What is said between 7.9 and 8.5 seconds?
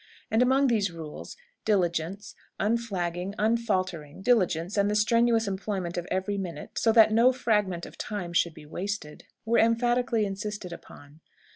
time